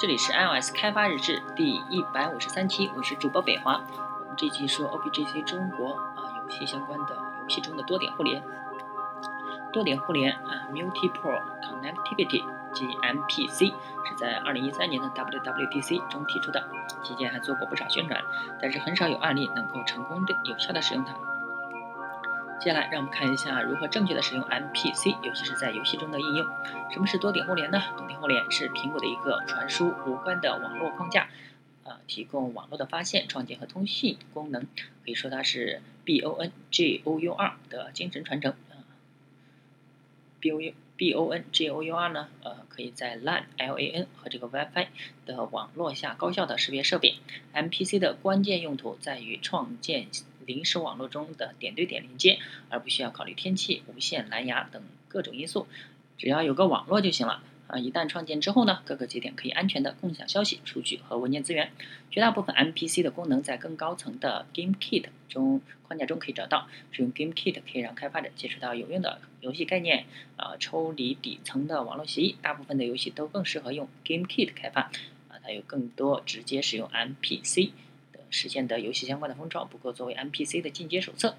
[0.00, 3.74] 这里是 iOS 开发日志第一百五十三期，我是主播北华。
[3.74, 8.42] 我们这期说 OPGC 中国啊游戏相关的游戏中的多点互联。
[9.74, 12.42] 多点互联啊，Multiple Connectivity
[12.72, 13.74] 及 MPC
[14.06, 16.66] 是在二零一三年的 WWDC 中提出的，
[17.02, 18.18] 期间还做过不少宣传，
[18.58, 21.12] 但是很少有案例能够成功的有效的使用它。
[22.60, 26.46] 接下来，让我们看一下如何正确的使用 MPC，尤其是在游戏中的应用。
[26.92, 27.82] 什么是多点互联呢？
[27.96, 31.30] 多点互联是苹果的一个传输无关的网络框架，
[31.84, 34.64] 啊，提供网络的发现、创建和通信功能。
[35.04, 38.52] 可以说它是 BONGOUR 的精神传承。
[40.40, 40.60] B O
[40.98, 44.88] BONGOUR 呢，呃，可以在 LAN、LAN 和这个 WiFi
[45.24, 47.14] 的网络下高效的识别设备。
[47.54, 50.08] MPC 的关键用途在于创建。
[50.52, 52.40] 临时网络中的点对点连接，
[52.70, 55.68] 而不需要考虑天气、无线、蓝牙等各种因素，
[56.18, 57.42] 只要有个网络就行了。
[57.68, 61.70] 啊，一旦创建之后呢，各个节点可以安全的共享消息、数据和文件资源。
[62.10, 66.66] 绝大部分 MPC 的功能在更高层的 GameKit 中框架中可以找到。
[66.90, 72.34] 使用 GameKit 可以让开发者接触到有用的游戏概念，啊，抽离底层的网络协议。
[72.42, 74.90] 大部分的游戏都更适合用 GameKit 开发，
[75.28, 77.70] 啊，它有更多直接使用 MPC。
[78.30, 81.36] 实现的游戏相关的封装，不过作为 MPC 的进阶手册，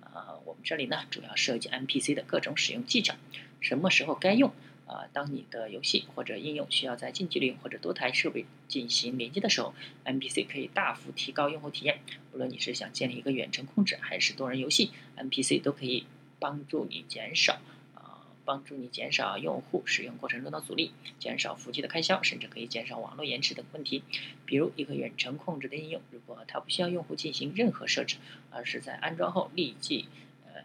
[0.00, 3.14] 啊，我们这里呢主要涉及 MPC 的各种使用技巧，
[3.60, 4.52] 什么时候该用
[4.86, 5.08] 啊？
[5.12, 12.00] 当你的游戏或者应用需要在近距离或者多台设备进行连接的时候，MPC 可以大幅提高用户体验。
[12.32, 16.06] 无论你是想建立一个远程控制还是多人游戏，MPC 都可以
[16.38, 17.58] 帮助你减少。
[18.44, 24.02] 帮助你减少用户使用过程中的阻力，减少服务器的开销，甚至可以减少网络延迟等问题。
[24.44, 28.16] 比如，一个远程控制的应用，如果它不需要用户进行任何设置，
[28.50, 30.08] 而是在安装后立即
[30.46, 30.62] 呃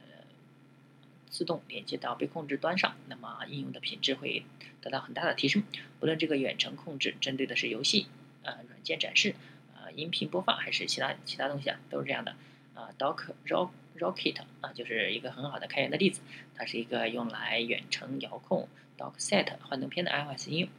[1.30, 4.44] 自动连接到被控制端上，那么应用的品质会
[4.81, 5.63] 得到很大的提升。
[6.00, 8.07] 不论这个远程控制针对的是游戏、
[8.44, 9.35] 呃软件展示、
[9.75, 12.35] 呃音频播放，还是其他其他东西啊，都是这样的。
[12.75, 16.22] 啊，Dock Rock Rocket 啊，就是一个很好的开源的例子。
[16.56, 20.69] 它是一个用来远程遥控 Dockset 幻灯片的 iOS 应用。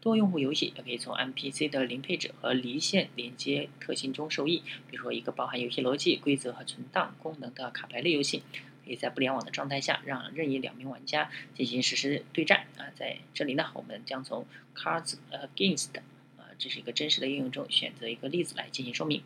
[0.00, 4.62] 多用户游戏也可以从 MPC 的零配置和离线连接特性中受益。
[4.88, 8.44] 比如说，一个包含游戏逻辑、规则和存档功能的卡牌类游戏，
[8.84, 12.66] 可以在不联网的状态下让任意两名玩家进行实时对战。
[12.76, 15.98] 啊，在这里呢，我们将从 Cards Against
[16.36, 19.22] 啊，这是一个真实的应用中选择一个例子来进行说明。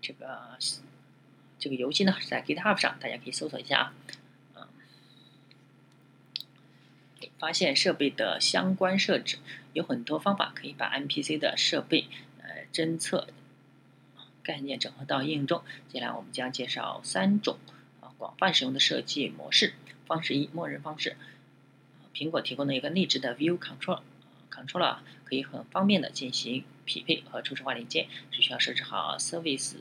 [0.00, 0.58] 这个
[1.58, 3.92] 这个游戏呢是在 GitHub 上，大家可以搜索一下
[4.54, 4.68] 啊。
[7.38, 9.38] 发现设备的相关设置
[9.72, 12.06] 有很多方法可以把 MPC 的设备
[12.42, 13.28] 呃侦测
[14.42, 15.62] 概念整合到应用中。
[15.88, 17.58] 接下来我们将介绍三种
[18.00, 19.74] 啊广泛使用的设计模式。
[20.06, 21.16] 方式一：默认方式。
[22.14, 24.00] 苹果提供的一个内置的 View Control
[24.58, 26.64] control 了可以很方便的进行。
[26.84, 29.76] 匹配和初始化连接，只需要设置好 Service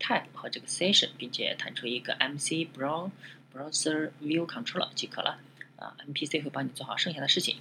[0.00, 5.38] Type 和这个 Session，并且弹出一个 MC Browser View Controller 即可了。
[5.76, 7.58] 啊，MPC 会帮你做好剩下的事情。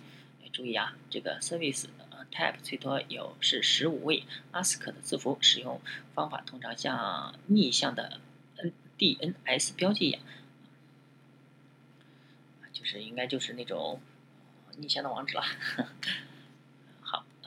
[0.52, 1.86] 注意啊，这个 Service
[2.32, 5.80] Type 最多有是十五位 ASCII 的字符，使用
[6.16, 8.20] 方法通常像逆向的
[8.98, 10.22] NDNs 标记一样，
[12.74, 14.02] 就是应该就是那种
[14.78, 15.44] 逆向的网址了。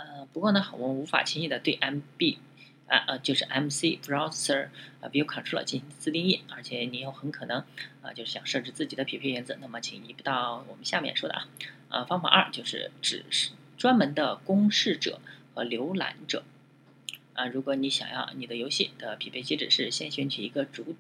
[0.01, 2.39] 呃，不过呢，我们无法轻易的对 MB
[2.89, 4.69] 啊呃就是 MC Browser
[5.03, 7.65] 啊 View Controller 进行自定义，而且你又很可能
[8.01, 11.49] 啊就是想设置自己的匹配原则，那么请移步到我们下面说的啊，
[11.91, 15.21] 呃方法二就是只是专门的公示者
[15.55, 16.45] 和浏览者
[17.35, 20.97] 啊，如果你想要你的游戏的匹配机制是先选取一个主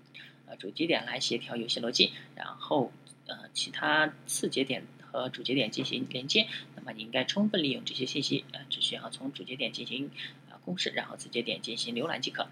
[0.46, 2.92] 呃主节点来协调游戏逻辑，然后
[3.26, 4.84] 呃其他次节点。
[5.12, 6.46] 和主节点进行连接，
[6.92, 10.10] 你应该充分利用这些信息，呃，只需要从主节点进行
[10.50, 12.48] 啊公示，然后子节点进行浏览即可。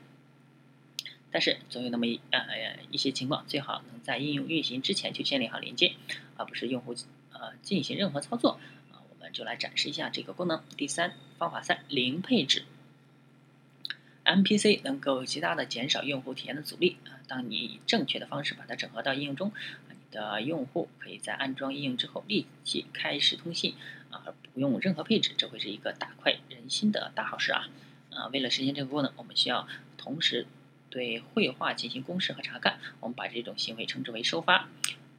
[1.30, 5.94] 但是总有那么一呃一些情况，最好能在应用运行之前就建立好连接，
[6.36, 6.94] 而不是用户
[7.32, 8.58] 呃进行任何操作。
[8.92, 10.62] 啊，我们就来展示一下这个功能。
[10.76, 12.64] 第三方法三零配置
[14.24, 19.52] ，MPC 能够极大的减少用户体验的阻力啊，当你以正确的方式把它整合到应用中。
[20.10, 23.74] 你的用户可以在安装应用之后立即开始通信
[24.10, 27.68] 啊，而不用任何配置，这会是一个大快人心的大好事啊！
[28.10, 30.46] 啊，为了实现这个功能，我们需要同时
[30.90, 32.78] 对绘画进行公示和查看。
[33.00, 34.68] 我们把这种行为称之为收发。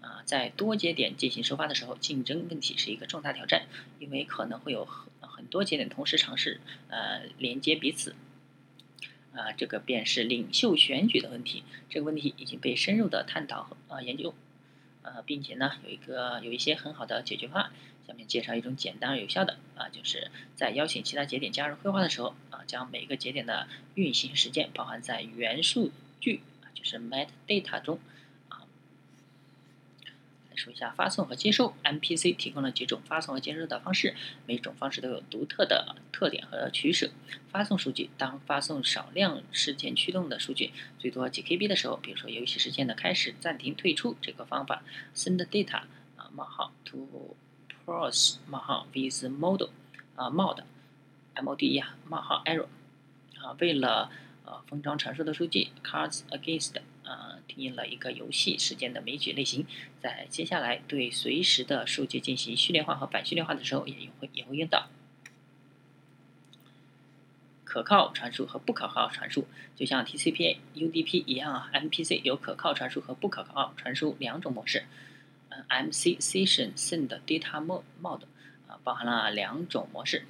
[0.02, 3.68] 啊，在多节点进行收发的时候，竞争问题是一个重大挑战，
[4.00, 6.60] 因为可能会有很很多节点同时尝试
[6.90, 8.16] 呃连接彼此。
[9.34, 11.64] 啊，这个便是领袖选举的问题。
[11.90, 14.34] 这个问题已经被深入的探讨和啊研究。
[15.02, 17.72] 呃，并且呢，有一个有一些很好的解决方案。
[18.10, 28.00] 下面介绍一种简单而有效的啊，就是在邀请其他节点加入绘画的时候啊，将每个节点的运行时间包含在元数据啊，就是 metadata 中
[28.48, 28.66] 啊。
[30.50, 30.56] 来。
[30.56, 34.16] 说一下发送和接收，MPC 提供了几种发送和接收的方式，
[34.48, 37.12] 每种方式都有独特的特点和取舍。
[37.52, 44.84] 发送数据，当发送少量事件驱动的数据，最多几 KB 的时候，比如说游戏事件的开始、暂停、退出这个方法
[45.16, 45.84] ，send data
[46.18, 47.36] 啊冒号 to
[47.90, 49.70] cross 冒号 with model
[50.16, 50.62] 啊 mod
[51.34, 52.68] m o d e 啊冒号 error
[53.42, 54.12] 啊为了
[54.46, 56.76] 呃封装传输的数据，cards against。
[57.02, 59.66] 呃，定义了一个游戏时间的枚举类型，
[60.00, 64.90] 在接下来对随时的数据进行序列化和反序列化的时候，也会也会用到
[67.64, 74.84] 可靠传输和不可靠传输，就像 TCP、UDP 一样啊，MPC 有可靠传输和不可靠传输两种模式。
[75.68, 78.22] ，MC Session Send Data Mode
[78.68, 80.26] 啊，包含了两种模式。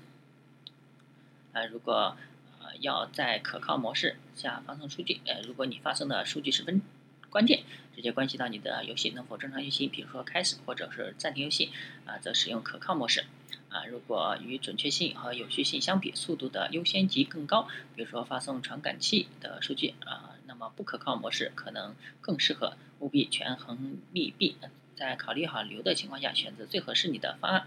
[1.53, 2.17] 啊，如果
[2.61, 6.81] 呃要在可靠模式下发送数据，呃，如果你发送的数据十分
[7.29, 7.63] 关键，
[7.95, 11.71] 直接关系到你的游戏能否正常运行，比如说开始或者是暂停游戏，
[12.05, 13.25] 啊，则使用可靠模式。
[13.69, 22.73] 啊，如果与准确性和有序性相比，速度的优先级更高，比如说发送传感器的数据，啊，那么不可靠模式可能更适合。
[22.99, 24.57] 务必权衡利弊，
[24.99, 27.65] 在考虑好流的情况下，选择最合适你的方案。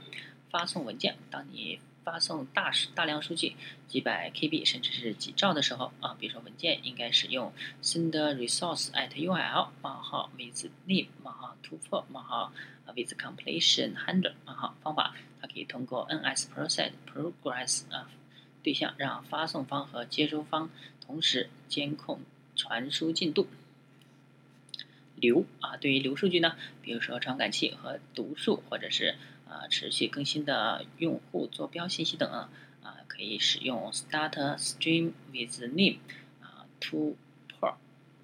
[0.50, 3.56] 发送文件，当你发送大大量数据，
[3.88, 7.50] 几百 KB 甚至是几兆的时候啊，比如说文件应该使用
[7.82, 12.52] send resource at URL 冒号 with name 冒号 to for 冒号
[12.94, 18.11] with completion handler 冒号方法，它可以通过 NS process progress 啊
[18.62, 20.69] 对象让发送方和接收方
[21.00, 22.20] 同时监控
[22.55, 23.46] 传输进度。
[25.22, 29.14] 流啊，对于流数据呢，比如说传感器和读数或者是。
[29.52, 32.48] 啊，持续更新的用户坐标信息等啊，
[33.06, 35.98] 可以使用 start stream with name
[36.40, 37.19] 啊 to
[37.60, 37.74] per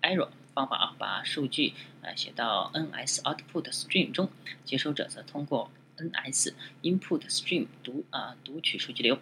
[0.00, 4.30] error 方法啊，把数据啊写到 NS output stream 中，
[4.64, 9.18] 接收者则通过 NS input stream 读啊读取数据流。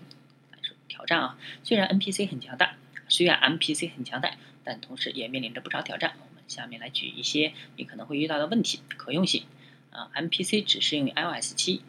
[0.86, 2.76] 挑战啊，虽然 NPC 很强大，
[3.08, 6.14] 虽然 MPC 很强大，但同时也面临着不少挑战。
[6.48, 8.80] 下面来举一些你可能会遇到的问题。
[8.96, 9.44] 可用性
[9.90, 11.82] 啊，MPC 只适用于 iOS 七。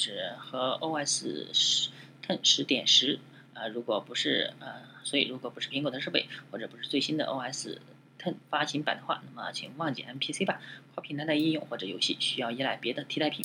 [0.00, 1.90] 是和 OS 十
[2.24, 3.18] ten 十点十
[3.52, 7.78] 啊，如果不是呃，所以如果不是苹果的设备或者不是最新的 OS
[8.16, 10.62] ten 发行版的话，那么请忘记 MPC 吧。
[10.94, 13.44] 跨平台的应用或者游戏需要依赖别的替代品。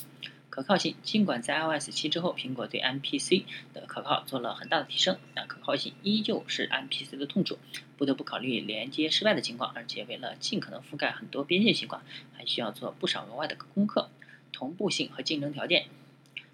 [0.53, 7.57] 可靠性，尽管在 iOS 七之后，苹果对 MPC 的可靠做了很大的提升，但可靠性依旧是 MPC 的痛处，
[7.97, 12.03] 不得不考虑连接失败的情况，而且为了尽可能覆盖很多边界情况，
[12.37, 14.11] 还需要做不少额外的功课。
[14.51, 15.87] 同步性和竞争条件。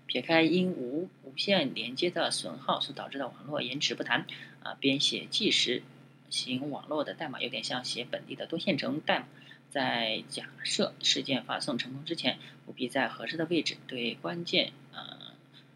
[0.06, 4.26] 撇开因无无线连接的损耗所导致的网络延迟不谈，
[4.64, 5.84] 啊，编写即时
[6.30, 9.26] 型网络的代码有点像写本地的多线程代码。
[9.70, 12.38] 在假设事件发送成功之前，
[12.68, 15.34] 务必在合适的位置对关键呃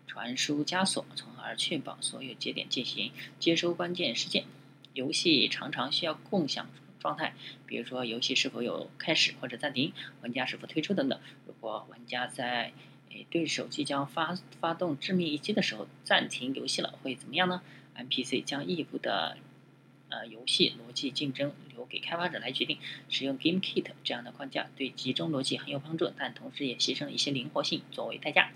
[0.08, 4.46] 传输加锁，从而确保所有节点进行接收关键事件。
[4.94, 6.70] 游戏常常需要共享
[7.00, 7.34] 状态，
[7.66, 9.92] 比如说游戏是否有开始或者暂停，
[10.22, 11.20] 玩家是否退出等等。
[11.48, 12.72] 如果玩家在
[13.10, 17.62] 诶对手即将发发动致命一击的时候，暂停游戏了会怎么样呢
[17.98, 19.38] ？MPC 将异步的
[20.14, 22.78] 呃游戏逻辑竞争留给开发者来决定。
[23.10, 28.52] 使用 GameKit 这样的框架对集中逻辑很有帮助，但同时也牺牲了一些灵活性作为代价。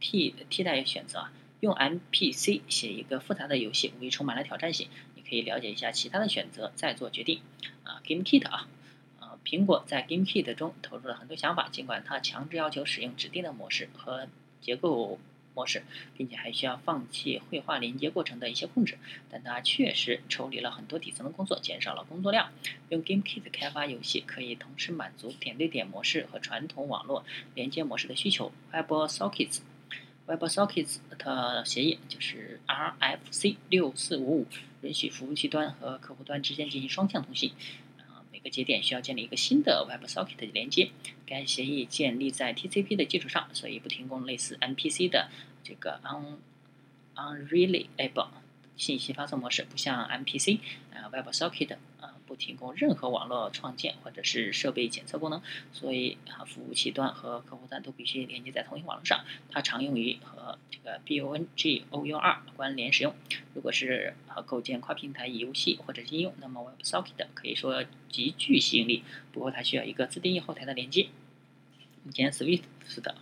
[0.00, 4.88] 替替代选择啊，用 MPC 写一个复杂的游戏无疑充满了挑战性。
[5.14, 7.40] 你可以了解一下其他的选择再做决定。
[7.84, 8.68] 啊，GameKit 啊。
[9.44, 14.26] 苹果在 GameKit 中投入了很多想法，尽管它强制要求使用指定的模式和
[14.60, 15.20] 结构
[15.56, 15.82] 模式，
[16.16, 18.98] 并且还需要放弃绘画连接过程的一些控制，
[19.30, 22.52] 但它确实抽离了很多底层的工作，减少了工作量。
[22.90, 28.52] 用 GameKit 开发游戏可以同时满足点对点模式和传统网络连接模式的需求。
[28.70, 34.46] WebSockets，WebSockets 的协议就是 RFC 六四五五，
[34.82, 37.52] 允许服务器端和客户端之间进行双向通信。
[38.50, 40.90] 节点需要建立一个新的 WebSocket 连接，
[41.24, 45.28] 该协议建立在 TCP 的基础上，所以不提供类似 MPC 的
[45.62, 46.38] 这个 un
[47.14, 48.28] unreliable
[48.76, 50.58] 信息发送模式，不像 MPC
[50.92, 55.40] 啊 WebSocket 啊不提供任何网络创建或者是设备检测功能，
[55.72, 59.24] 所以啊服务器端和客户端都必须连接在同一网络上。
[59.50, 63.14] 它常用于和这个 BONGOUR 关联使用。
[63.54, 69.04] 如果是和构建跨平台游戏或者应用，那么 WebSocket 可以说极具吸引力。
[69.32, 71.08] 不过它需要一个自定义后台的连接。
[72.02, 72.62] 目前 Swift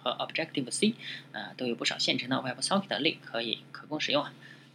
[0.03, 0.95] 和 Objective C
[1.33, 4.35] 呃都有不少现成的 WebSocket 类可以可供使用啊。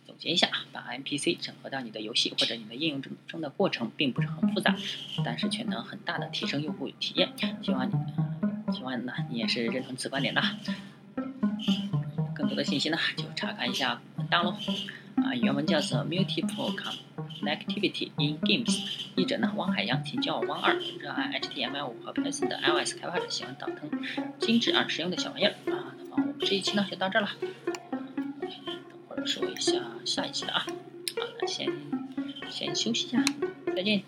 [0.09, 4.75] 总结一下，把 MPC 整合到你的游戏或者你的应用中中的过程并不是很复杂，
[5.23, 7.29] 但是却能很大的提升用户体验。
[7.61, 7.93] 希望你，
[8.73, 10.41] 希望呢你也是认同此观点的。
[12.33, 14.55] 更多的信息呢就查看一下文档喽。
[15.17, 20.75] 啊，原文叫做 Multiple Connectivity in Games，译者呢汪海洋，请叫我汪二。
[20.99, 23.91] 热爱 HTML5 和 Python 的 iOS 开发者，喜欢倒腾
[24.39, 25.93] 精致而实用的小玩意儿啊。
[25.99, 27.29] 那么我们这一期呢就到这儿了。
[29.25, 29.73] 说一下
[30.05, 31.71] 下一期的啊，好，了先
[32.49, 33.23] 先休息一下，
[33.75, 34.03] 再见。